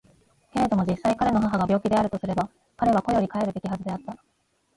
[0.51, 4.17] けれども実際彼の母が病気であるとすれば彼は固より帰るべきはずであった。